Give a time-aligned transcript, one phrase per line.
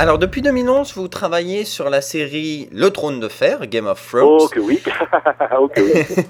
[0.00, 4.38] Alors, depuis 2011, vous travaillez sur la série Le Trône de Fer, Game of Thrones.
[4.40, 4.80] Oh, que oui.
[5.58, 6.24] oh, que oui.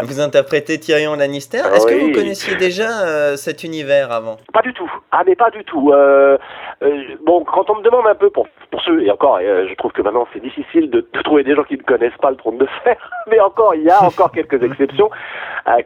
[0.00, 1.58] vous interprétez Tyrion Lannister.
[1.58, 4.38] Est-ce que vous connaissiez déjà euh, cet univers avant?
[4.50, 4.90] Pas du tout.
[5.12, 5.92] Ah, mais pas du tout.
[5.92, 6.38] Euh,
[6.82, 9.92] euh, bon, quand on me demande un peu, pour, pour ceux, et encore, je trouve
[9.92, 12.56] que maintenant c'est difficile de, de, trouver des gens qui ne connaissent pas le Trône
[12.56, 12.96] de Fer,
[13.30, 15.10] mais encore, il y a encore quelques exceptions.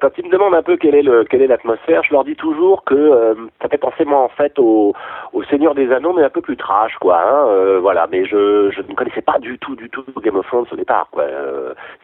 [0.00, 2.36] quand ils me demandent un peu quelle est le, quelle est l'atmosphère, je leur dis
[2.36, 4.94] toujours que ça fait penser, moi, en fait, au,
[5.32, 7.20] au Seigneur des Anneaux, mais un peu plus trash, quoi.
[7.20, 10.66] Hein, voilà, mais je, je ne connaissais pas du tout, du tout Game of Thrones
[10.70, 11.24] au départ, quoi.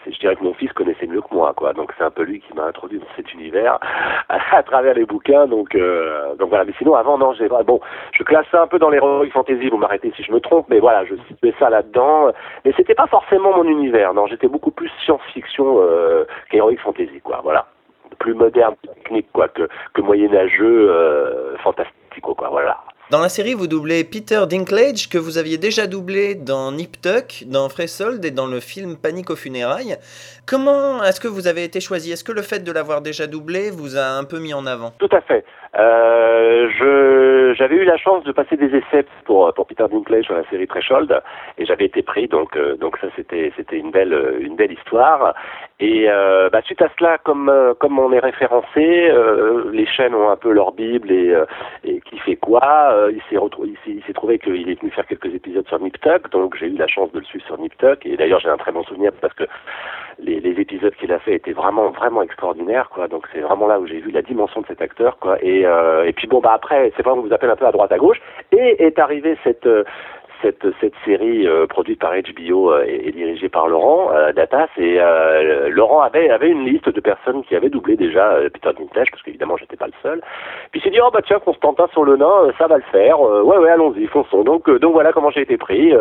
[0.07, 1.73] je dirais que mon fils connaissait mieux que moi, quoi.
[1.73, 3.79] Donc c'est un peu lui qui m'a introduit dans cet univers
[4.29, 5.47] à, travers les bouquins.
[5.47, 6.65] Donc, euh, donc voilà.
[6.65, 7.81] Mais sinon, avant, non, j'ai bon,
[8.13, 9.69] je classe un peu dans l'heroic fantasy.
[9.69, 12.33] Vous m'arrêtez si je me trompe, mais voilà, je situais ça là-dedans.
[12.65, 14.15] Mais c'était pas forcément mon univers.
[14.15, 17.41] Non, j'étais beaucoup plus science-fiction euh, qu'heroic fantasy, quoi.
[17.43, 17.67] Voilà,
[18.19, 22.49] plus moderne, technique, quoi, que, que moyenâgeux, euh, fantastique, quoi.
[22.51, 22.79] Voilà.
[23.09, 27.45] Dans la série, vous doublez Peter Dinklage, que vous aviez déjà doublé dans Nip Tuck,
[27.47, 29.97] dans Fresold et dans le film Panique aux funérailles.
[30.45, 32.11] Comment est-ce que vous avez été choisi?
[32.11, 34.93] Est-ce que le fait de l'avoir déjà doublé vous a un peu mis en avant?
[34.99, 35.45] Tout à fait.
[35.79, 40.45] Euh, j'avais eu la chance de passer des essais pour, pour Peter Dinklage sur la
[40.45, 41.21] série Threshold
[41.59, 45.35] et j'avais été pris donc euh, donc ça c'était c'était une belle une belle histoire.
[45.79, 50.15] Et euh, bah, suite à cela comme euh, comme on est référencé euh, les chaînes
[50.15, 51.35] ont un peu leur bible et,
[51.85, 55.35] et qui fait quoi il s'est retrouvé il s'est trouvé qu'il est venu faire quelques
[55.35, 58.41] épisodes sur Niptuck donc j'ai eu la chance de le suivre sur Niptuck et d'ailleurs
[58.41, 59.45] j'ai un très bon souvenir parce que
[60.19, 63.09] les, les épisodes qu'il a fait étaient vraiment vraiment extraordinaires quoi.
[63.09, 65.37] Donc c'est vraiment là où j'ai vu la dimension de cet acteur quoi.
[65.43, 67.73] Et euh, et puis bon bah après c'est vrai qu'on vous appelle un peu à
[67.73, 68.21] droite à gauche.
[68.53, 69.69] Et est arrivée cette
[70.43, 74.99] cette, série euh, produite par HBO euh, et, dirigée par Laurent euh, Datas et
[75.71, 79.57] Laurent avait avait une liste de personnes qui avaient doublé déjà Peter Dinklage parce qu'évidemment
[79.57, 80.21] j'étais pas le seul.
[80.71, 83.21] Puis il s'est dit oh bah tiens Constantin sur le nain ça va le faire
[83.21, 85.93] ouais ouais allons-y fonçons donc donc voilà comment j'ai été pris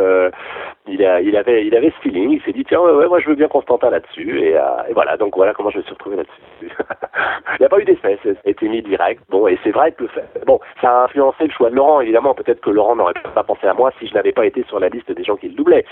[0.88, 3.29] il a il avait il avait ce feeling il s'est dit tiens ouais, moi je
[3.29, 4.57] veux bien Constantin là-dessus et,
[4.94, 6.34] voilà donc voilà comment je me suis retrouvé là-dessus.
[7.53, 10.06] il n'y a pas eu d'essai été mis direct bon et c'est vrai que
[10.46, 13.67] bon ça a influencé le choix de Laurent évidemment peut-être que Laurent n'aurait pas pensé
[13.67, 15.86] à moi si je n'avais pas été sur la liste des gens qui le doublaient.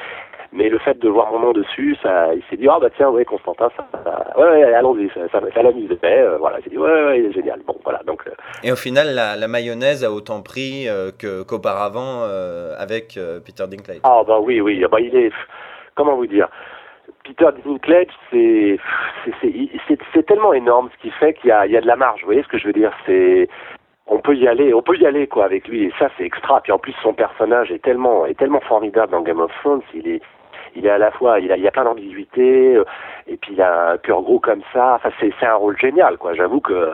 [0.52, 3.10] Mais le fait de voir mon nom dessus, ça, il s'est dit, ah bah tiens,
[3.10, 3.88] ouais, Constantin, ça,
[4.38, 7.62] ouais, ouais, allons-y, ça, ça, ça l'amusait, euh, voilà, il s'est dit, ouais, ouais, génial,
[7.66, 8.22] bon, voilà, donc.
[8.28, 8.32] Euh.
[8.64, 11.10] Et au final, la, la, mayonnaise a autant pris euh,
[11.48, 12.24] qu'auparavant
[12.78, 14.02] avec Peter Dinklage.
[14.04, 15.32] Ah bah oui, oui, bah il est,
[15.96, 16.48] comment vous dire,
[17.24, 18.78] Peter Dinklage, c'est
[20.14, 22.22] c'est tellement énorme ce qu'il fait qu'il y y a de la marge.
[22.22, 23.48] Vous voyez ce que je veux dire C'est
[24.14, 26.62] on peut y aller, on peut y aller quoi avec lui et ça c'est extra.
[26.62, 30.08] Puis en plus son personnage est tellement est tellement formidable dans Game of Thrones, il
[30.08, 30.22] est
[30.76, 32.86] il est à la fois il a il a plein d'ambiguïté euh,
[33.28, 34.96] et puis il a un cœur gros comme ça.
[34.96, 36.36] Enfin c'est c'est un rôle génial quoi.
[36.36, 36.92] J'avoue que euh,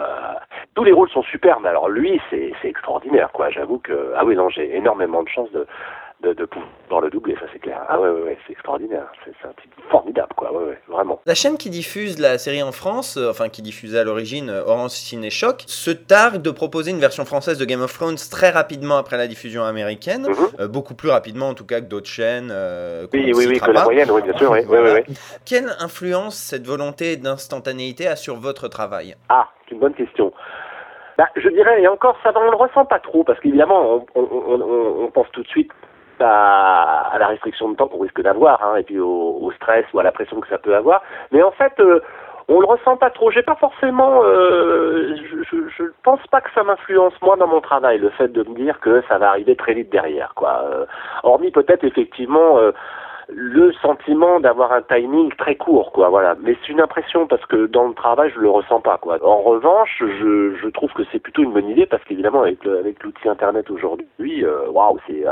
[0.75, 3.49] tous les rôles sont super, mais alors lui c'est c'est extraordinaire quoi.
[3.49, 5.67] J'avoue que ah oui non j'ai énormément de chance de
[6.21, 7.81] de, de pouvoir le doubler, ça c'est clair.
[7.87, 11.21] Ah ouais, ouais, ouais c'est extraordinaire, c'est un type formidable, quoi, ouais, ouais, vraiment.
[11.25, 14.65] La chaîne qui diffuse la série en France, euh, enfin qui diffusait à l'origine euh,
[14.65, 18.49] Orange Ciné Choc, se targue de proposer une version française de Game of Thrones très
[18.49, 20.35] rapidement après la diffusion américaine, mhm.
[20.59, 22.51] euh, beaucoup plus rapidement en tout cas que d'autres chaînes.
[23.13, 25.15] oui, oui, oui, que la moyenne, oui, bien sûr, oui, oui, oui,
[25.45, 29.15] Quelle influence cette volonté d'instantanéité a sur votre travail?
[29.29, 30.33] Ah, c'est une bonne question.
[31.17, 34.21] Bah, je dirais, et encore, ça, on ne le ressent pas trop, parce qu'évidemment, on,
[34.21, 35.69] on, on, pense tout de suite
[36.21, 40.03] à, la restriction de temps qu'on risque d'avoir, hein, et puis au, stress ou à
[40.03, 41.01] la pression que ça peut avoir.
[41.31, 41.99] Mais en fait, euh,
[42.47, 43.31] on le ressent pas trop.
[43.31, 45.15] J'ai pas forcément, euh,
[45.51, 48.55] je, je, pense pas que ça m'influence moi dans mon travail, le fait de me
[48.55, 50.63] dire que ça va arriver très vite derrière, quoi.
[50.65, 50.85] Euh,
[51.23, 52.59] hormis peut-être effectivement
[53.31, 56.09] le sentiment d'avoir un timing très court, quoi.
[56.09, 56.35] Voilà.
[56.41, 59.17] Mais c'est une impression parce que dans le travail, je le ressens pas, quoi.
[59.23, 63.03] En revanche, je, je trouve que c'est plutôt une bonne idée parce qu'évidemment, avec, avec
[63.03, 65.23] l'outil internet aujourd'hui, waouh, c'est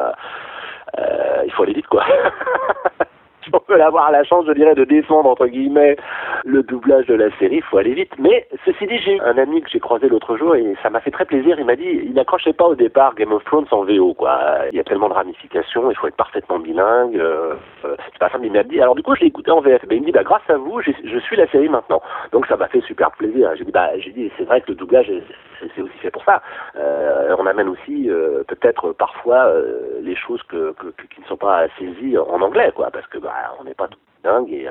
[0.97, 2.05] euh, il faut aller vite, quoi.
[3.53, 5.97] on peut avoir la chance, je dirais, de défendre, entre guillemets,
[6.45, 8.11] le doublage de la série, faut aller vite.
[8.19, 10.99] Mais, ceci dit, j'ai eu un ami que j'ai croisé l'autre jour et ça m'a
[10.99, 11.59] fait très plaisir.
[11.59, 14.39] Il m'a dit, il n'accrochait pas au départ Game of Thrones en VO, quoi.
[14.71, 17.17] Il y a tellement de ramifications, il faut être parfaitement bilingue.
[17.17, 19.85] Euh, c'est pas mais il m'a dit, alors du coup, je l'ai écouté en VF.
[19.87, 22.01] Ben, il me dit, bah, grâce à vous, je suis la série maintenant.
[22.31, 23.51] Donc, ça m'a fait super plaisir.
[23.57, 25.11] J'ai dit, bah, j'ai dit, c'est vrai que le doublage,
[25.59, 26.41] c'est aussi fait pour ça.
[26.75, 30.73] Euh, on amène aussi, euh, peut-être, parfois, euh, les choses que,
[31.13, 33.99] qui ne sont pas saisies en anglais, quoi, parce que, bah, on n'est pas tout
[34.23, 34.67] dingue et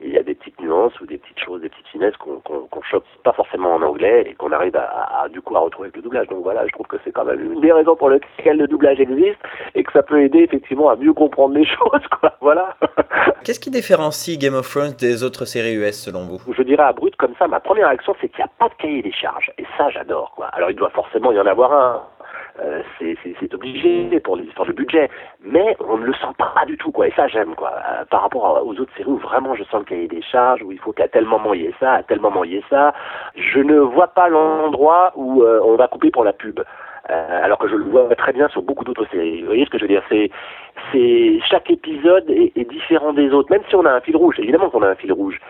[0.00, 2.82] il y a des petites nuances ou des petites choses, des petites finesses qu'on qu'on
[2.82, 6.02] chope pas forcément en anglais et qu'on arrive à, du coup à retrouver avec le
[6.02, 6.28] doublage.
[6.28, 9.00] Donc voilà, je trouve que c'est quand même une des raisons pour lesquelles le doublage
[9.00, 9.38] existe
[9.74, 12.06] et que ça peut aider effectivement à mieux comprendre les choses.
[12.20, 12.32] Quoi.
[12.40, 12.76] Voilà.
[13.44, 16.40] Qu'est-ce qui différencie Game of Thrones des autres séries US selon vous?
[16.52, 18.74] Je dirais à brut comme ça, ma première réaction c'est qu'il n'y a pas de
[18.74, 20.32] cahier des charges et ça j'adore.
[20.36, 20.46] Quoi.
[20.46, 22.02] Alors il doit forcément y en avoir un
[22.62, 25.08] Euh, c'est obligé pour les histoires de budget,
[25.42, 27.08] mais on ne le sent pas du tout, quoi.
[27.08, 27.72] Et ça, j'aime, quoi.
[27.72, 30.70] Euh, par rapport aux autres séries où vraiment je sens le cahier des charges, où
[30.70, 32.64] il faut qu'à tel moment il y ait ça, à tel moment il y ait
[32.68, 32.92] ça,
[33.34, 36.60] je ne vois pas l'endroit où euh, on va couper pour la pub.
[37.08, 39.40] alors que je le vois très bien sur beaucoup d'autres séries.
[39.40, 40.04] Vous voyez ce que je veux dire?
[40.08, 40.30] C'est,
[40.92, 44.38] c'est chaque épisode est, est, différent des autres, même si on a un fil rouge.
[44.38, 45.40] Évidemment qu'on a un fil rouge,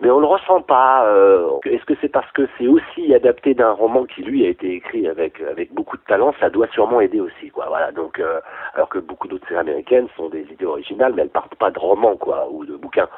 [0.00, 1.06] mais on le ressent pas.
[1.06, 4.74] Euh, est-ce que c'est parce que c'est aussi adapté d'un roman qui lui a été
[4.74, 7.66] écrit avec avec beaucoup de talent Ça doit sûrement aider aussi, quoi.
[7.68, 7.92] Voilà.
[7.92, 8.40] Donc, euh,
[8.74, 11.78] alors que beaucoup d'autres séries américaines sont des idées originales, mais elles partent pas de
[11.78, 13.08] romans, quoi, ou de bouquins.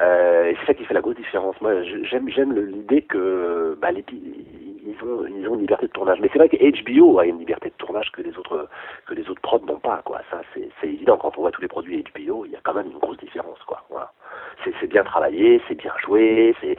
[0.00, 1.60] Euh, et c'est ça qui fait la grosse différence.
[1.60, 6.20] Moi, j'aime j'aime l'idée que bah, les, ils ont ils ont une liberté de tournage.
[6.20, 8.68] Mais c'est vrai que HBO a une liberté de tournage que les autres
[9.06, 10.20] que les autres prods n'ont pas, quoi.
[10.30, 12.86] Ça, c'est évident quand on voit tous les produits HBO, il y a quand même
[12.86, 13.82] une grosse différence, quoi.
[13.90, 14.12] Voilà
[14.64, 16.76] c'est bien travaillé, c'est bien joué, c'est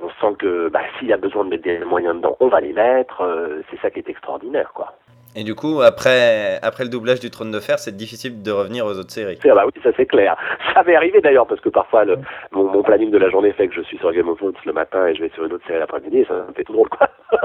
[0.00, 2.60] on sent que bah, s'il y a besoin de mettre des moyens dedans, on va
[2.60, 3.22] les mettre.
[3.22, 4.94] Euh, c'est ça qui est extraordinaire, quoi.
[5.36, 8.86] Et du coup, après, après le doublage du Trône de Fer, c'est difficile de revenir
[8.86, 9.36] aux autres séries.
[9.44, 10.36] Ah bah oui, ça c'est clair.
[10.74, 12.18] Ça m'est arrivé d'ailleurs, parce que parfois le,
[12.52, 14.72] mon, mon, planning de la journée fait que je suis sur Game of Thrones le
[14.72, 16.88] matin et je vais sur une autre série l'après-midi, et ça me fait tout drôle,
[16.88, 17.08] quoi.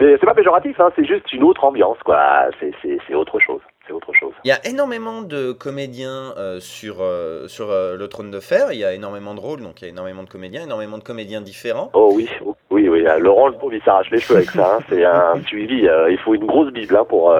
[0.00, 2.46] Mais c'est pas péjoratif, hein, c'est juste une autre ambiance, quoi.
[2.60, 3.60] C'est autre chose
[4.08, 4.32] autre chose.
[4.44, 8.72] Il y a énormément de comédiens euh, sur, euh, sur euh, le trône de fer,
[8.72, 11.02] il y a énormément de rôles, donc il y a énormément de comédiens, énormément de
[11.02, 11.90] comédiens différents.
[11.94, 12.28] Oh oui,
[12.70, 13.04] oui, oui.
[13.18, 14.76] Laurent, le pauvre, il s'arrache les cheveux avec ça.
[14.76, 14.78] Hein.
[14.88, 17.34] C'est un suivi, il faut une grosse bible hein, pour,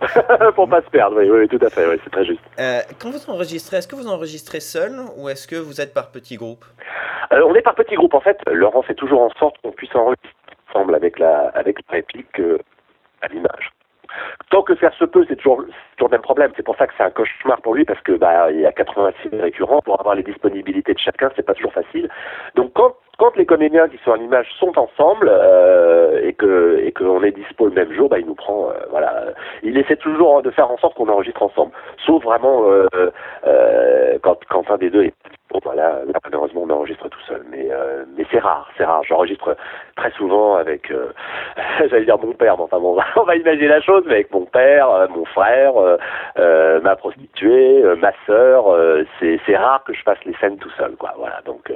[0.54, 1.16] pour pas se perdre.
[1.18, 2.40] Oui, oui, tout à fait, c'est très juste.
[3.00, 6.36] quand vous enregistrez, est-ce que vous enregistrez seul ou est-ce que vous êtes par petits
[6.36, 6.64] groupes?
[7.30, 8.14] On est par petits groupes.
[8.14, 10.30] En fait, Laurent fait toujours en sorte qu'on puisse enregistrer
[10.68, 12.40] ensemble avec la, avec la réplique
[13.22, 13.73] à l'image
[14.50, 15.64] tant que faire se peut, c'est toujours,
[15.96, 16.52] toujours le même problème.
[16.56, 18.72] C'est pour ça que c'est un cauchemar pour lui parce que bah il y a
[18.72, 22.08] 86 récurrents pour avoir les disponibilités de chacun, c'est pas toujours facile.
[22.54, 26.92] Donc quand quand les comédiens qui sont à l'image sont ensemble euh, et que et
[26.92, 29.26] qu'on est dispo le même jour, bah il nous prend euh, voilà.
[29.62, 31.72] Il essaie toujours de faire en sorte qu'on enregistre ensemble,
[32.04, 32.86] sauf vraiment euh,
[33.46, 35.14] euh quand quand un des deux est
[35.54, 39.04] Bon, voilà, là, malheureusement, on enregistre tout seul, mais euh, mais c'est rare, c'est rare.
[39.04, 39.56] J'enregistre
[39.96, 41.12] très souvent avec, euh,
[41.88, 44.46] j'allais dire mon père, mais enfin bon, on va imaginer la chose, mais avec mon
[44.46, 45.74] père, euh, mon frère,
[46.82, 48.64] ma prostituée, ma sœur.
[49.20, 51.14] c'est c'est rare que je fasse les scènes tout seul, quoi.
[51.18, 51.72] Voilà, donc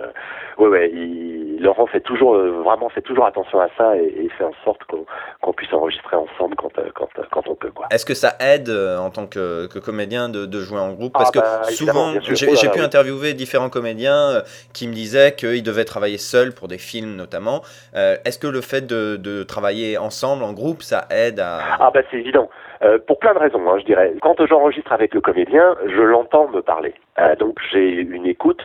[0.59, 4.55] ouais, ouais, il, Laurent fait toujours vraiment fait toujours attention à ça et, fait en
[4.65, 5.07] sorte qu'on
[5.41, 7.87] qu'on puisse enregistrer ensemble quand quand quand on peut, quoi.
[7.93, 11.13] Est-ce que ça aide en tant que, que comédien de, de jouer en groupe?
[11.13, 14.41] Parce ah, que bah, souvent, j'ai pu interviewer différents comédiens euh,
[14.73, 17.63] qui me disaient qu'ils devaient travailler seuls pour des films notamment.
[17.95, 21.61] Euh, est-ce que le fait de, travailler ensemble, en groupe, ça aide à...
[21.79, 22.49] Ah bah c'est évident.
[22.83, 24.13] Euh, pour plein de raisons, hein, je dirais.
[24.21, 26.95] Quand j'enregistre avec le comédien, je l'entends me parler.
[27.39, 28.61] donc j'ai une écoute,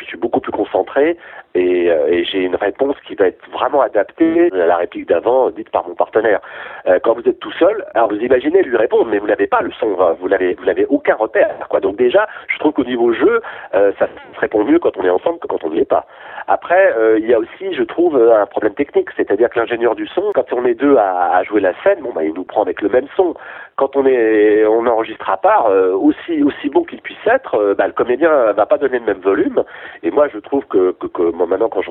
[0.00, 1.16] je suis beaucoup plus concentré
[1.54, 5.70] et, et j'ai une réponse qui va être vraiment adaptée à la réplique d'avant dite
[5.70, 6.40] par mon partenaire.
[7.02, 9.72] quand vous êtes tout seul, alors vous imaginez lui répondre, mais vous n'avez pas le
[9.80, 11.66] son, vous n'avez vous n'avez aucun repère.
[11.70, 11.80] Quoi.
[11.80, 13.40] Donc déjà, je trouve qu'au niveau jeu,
[13.72, 16.06] ça se répond mieux quand on est ensemble que quand on n'y est pas.
[16.48, 20.06] Après, euh, il y a aussi, je trouve, un problème technique, c'est-à-dire que l'ingénieur du
[20.06, 22.80] son, quand on est deux à, jouer la scène, bon bah il nous prend avec
[22.82, 23.34] le même son.
[23.74, 27.74] Quand on est, on enregistre à part, euh, aussi aussi bon qu'il puisse être, euh,
[27.74, 29.64] bah, le comédien va pas donner le même volume.
[30.02, 31.82] Et moi, je trouve que, que, que moi, maintenant, quand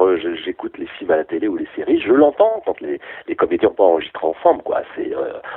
[0.43, 3.69] j'écoute les films à la télé ou les séries, je l'entends quand les, les comédiens
[3.69, 4.81] pas enregistré ensemble, quoi.
[4.95, 5.11] C'est,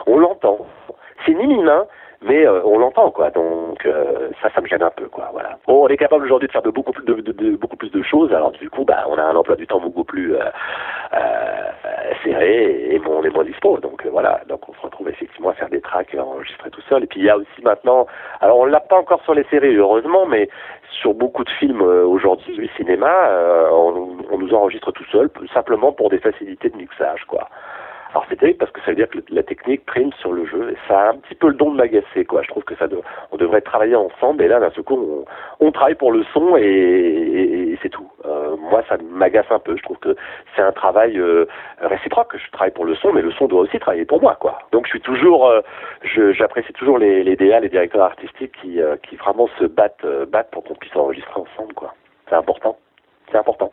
[0.06, 0.66] on l'entend.
[1.24, 1.84] C'est ni minime,
[2.22, 3.30] mais euh, on l'entend quoi.
[3.30, 5.28] Donc euh, ça, ça me gêne un peu quoi.
[5.32, 5.58] Voilà.
[5.66, 8.02] Bon, on est capable aujourd'hui de faire de beaucoup plus de, de, beaucoup plus de
[8.02, 8.32] choses.
[8.32, 10.40] Alors du coup, bah, on a un emploi du temps beaucoup plus euh,
[11.14, 11.64] euh
[12.24, 13.78] serré et bon, on est moins dispo.
[13.78, 14.40] Donc voilà.
[14.48, 17.04] Donc on se retrouve effectivement à faire des tracks enregistrés tout seul.
[17.04, 18.06] Et puis il y a aussi maintenant,
[18.40, 20.48] alors on l'a pas encore sur les séries heureusement, mais
[20.90, 23.12] sur beaucoup de films aujourd'hui du cinéma,
[23.70, 27.48] on, on nous enregistre tout seul simplement pour des facilités de mixage quoi.
[28.10, 30.70] Alors c'est terrible parce que ça veut dire que la technique prime sur le jeu
[30.72, 32.42] et ça a un petit peu le don de m'agacer quoi.
[32.42, 32.86] Je trouve que ça
[33.32, 35.24] on devrait travailler ensemble et là d'un seul coup
[35.60, 38.10] on, travaille pour le son et, c'est tout.
[38.24, 39.76] Euh, moi ça m'agace un peu.
[39.76, 40.16] Je trouve que
[40.56, 41.46] c'est un travail euh,
[41.80, 42.34] réciproque.
[42.36, 44.58] Je travaille pour le son mais le son doit aussi travailler pour moi quoi.
[44.72, 45.60] Donc je suis toujours, euh,
[46.32, 50.64] j'apprécie toujours les, les DA, les directeurs artistiques qui, qui vraiment se battent, battent pour
[50.64, 51.94] qu'on puisse enregistrer ensemble quoi.
[52.28, 52.78] C'est important.
[53.30, 53.70] C'est important.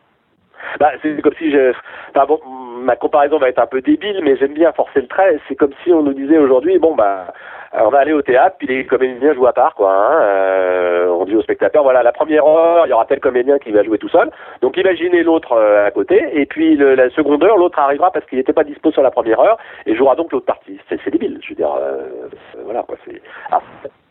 [0.79, 1.73] Bah, c'est comme si je.
[2.09, 2.39] Enfin, bon,
[2.75, 5.39] ma comparaison va être un peu débile, mais j'aime bien forcer le trait.
[5.47, 7.33] C'est comme si on nous disait aujourd'hui, bon bah,
[7.73, 9.91] on va aller au théâtre, puis les comédiens jouent à part, quoi.
[9.91, 10.21] Hein.
[10.21, 13.71] Euh, on dit aux spectateurs, voilà, la première heure, il y aura tel comédien qui
[13.71, 14.29] va jouer tout seul.
[14.61, 18.37] Donc imaginez l'autre euh, à côté, et puis la seconde heure, l'autre arrivera parce qu'il
[18.37, 20.79] n'était pas dispo sur la première heure et jouera donc l'autre partie.
[20.89, 21.73] C'est débile, je veux dire.
[21.79, 22.27] Euh,
[22.63, 22.95] voilà, quoi.
[23.05, 23.21] C'est.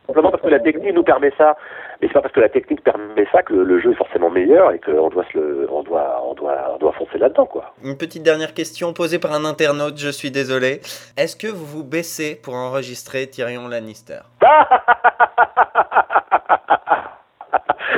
[0.06, 1.56] Simplement parce que la technique nous permet ça.
[2.04, 4.72] Mais c'est pas parce que la technique permet ça que le, jeu est forcément meilleur
[4.72, 7.72] et qu'on doit se le, on doit, on doit, on doit foncer là-dedans, quoi.
[7.82, 10.82] Une petite dernière question posée par un internaute, je suis désolé.
[11.16, 14.18] Est-ce que vous vous baissez pour enregistrer Tyrion Lannister?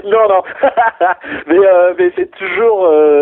[0.05, 0.43] Non, non.
[1.49, 3.16] mais euh, mais c'est toujours, euh,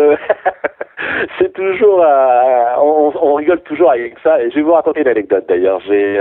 [1.55, 4.37] toujours, euh, on, rigole toujours avec ça.
[4.49, 5.79] Je vais vous raconter une anecdote d'ailleurs.
[5.87, 6.19] J'ai,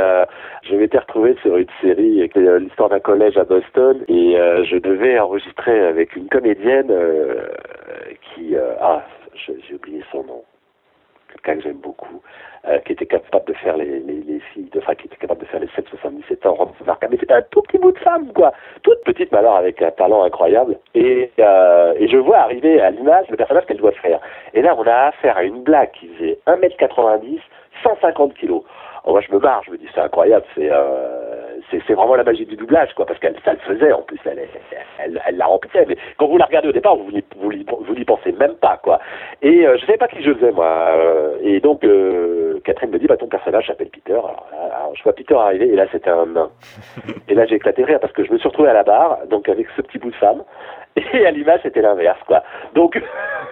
[0.63, 2.29] je m'étais retrouvé sur une série,
[2.61, 6.93] l'histoire d'un collège à Boston, et je devais enregistrer avec une comédienne
[8.23, 9.03] qui, ah,
[9.35, 10.43] j'ai oublié son nom,
[11.35, 12.23] quelqu'un que j'aime beaucoup.
[12.67, 15.43] Euh, qui était capable de faire les, les, les filles, de, enfin qui était capable
[15.43, 16.73] de faire les 7-77 ans,
[17.11, 19.91] mais c'était un tout petit bout de femme, quoi, toute petite, mais alors avec un
[19.91, 20.79] talent incroyable.
[20.95, 24.19] Et, euh, et je vois arriver à l'image le personnage qu'elle doit faire.
[24.55, 27.39] Et là, on a affaire à une blague qui faisait 1m90,
[27.83, 28.63] 150 kilos.
[29.05, 31.34] Oh, moi, je me barre, je me dis, c'est incroyable, c'est euh,
[31.71, 34.41] c'est vraiment la magie du doublage, quoi, parce qu'elle ça le faisait, en plus, elle,
[34.99, 37.95] elle, elle, la remplissait, mais quand vous la regardez au départ, vous n'y vous, vous,
[37.95, 39.01] vous pensez même pas, quoi.
[39.43, 40.67] Et euh, je savais pas qui je faisais, moi.
[40.97, 44.13] Euh, et donc, euh, Catherine me dit, bah, ton personnage s'appelle Peter.
[44.13, 46.51] Alors, je vois Peter arriver, et là, c'était un nain.
[47.29, 49.19] et là, j'ai éclaté de rire, parce que je me suis retrouvé à la barre,
[49.29, 50.43] donc avec ce petit bout de femme,
[51.13, 52.43] et à l'image c'était l'inverse quoi.
[52.75, 53.01] Donc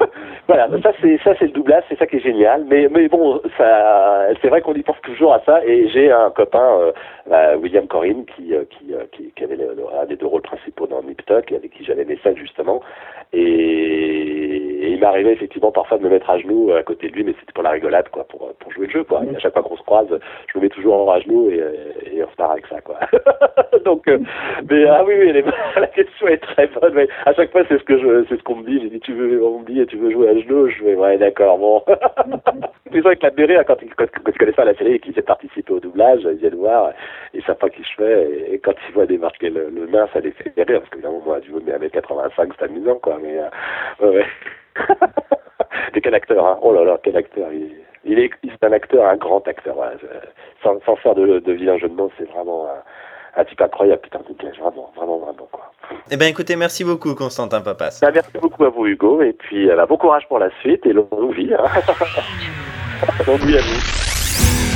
[0.54, 2.64] voilà, ça c'est ça c'est le doublage, c'est ça qui est génial.
[2.68, 5.64] Mais mais bon, ça c'est vrai qu'on y pense toujours à ça.
[5.64, 6.92] Et j'ai un copain euh,
[7.28, 10.42] bah, William Corinne qui euh, qui, euh, qui, qui avait le, un des deux rôles
[10.42, 12.82] principaux dans Nip Tuck, avec qui j'avais mes scènes justement.
[13.32, 14.21] Et,
[15.02, 17.64] m'arrivait effectivement parfois de me mettre à genoux à côté de lui, mais c'était pour
[17.64, 19.22] la rigolade quoi, pour pour jouer le jeu quoi.
[19.30, 20.08] Et à chaque fois qu'on se croise,
[20.52, 21.62] je me mets toujours à genoux et,
[22.12, 22.98] et on repart avec ça quoi.
[23.84, 24.06] Donc
[24.70, 25.42] mais ah oui oui,
[25.76, 26.94] la question est très bonne.
[26.94, 28.80] Mais à chaque fois, c'est ce que je, c'est ce qu'on me dit.
[28.82, 30.68] J'ai dit, tu veux, on me dit, tu veux jouer à genoux?
[30.68, 31.82] Je vais, ouais, d'accord, bon.
[32.92, 35.12] Les gens avec la Berry, quand, quand, quand ils connaissent pas la série et qu'ils
[35.12, 36.92] essaient participer au doublage, ils viennent voir,
[37.32, 40.20] ils savent pas qui je fais, et, quand ils voient démarquer le, le nain, ça
[40.20, 44.26] les fait rire, parce qu'évidemment, moi, du mets 1m85, c'est amusant, quoi, mais, euh, ouais,
[45.94, 46.58] mais quel acteur, hein.
[46.62, 47.52] Oh là là, quel acteur.
[47.52, 47.72] Il,
[48.04, 49.76] il est, c'est un acteur, un grand acteur.
[50.62, 52.68] Sans, sans faire de, de vilain jeu de mots, c'est vraiment
[53.36, 55.72] un type incroyable, putain, vraiment, vraiment, vraiment, quoi.
[56.10, 57.98] Eh bien, écoutez, merci beaucoup, Constantin Papas.
[58.02, 60.92] Ben, merci beaucoup à vous, Hugo, et puis euh, bon courage pour la suite et
[60.92, 61.52] longue vie.
[61.54, 61.64] Hein.
[63.26, 64.71] longue vie à vous.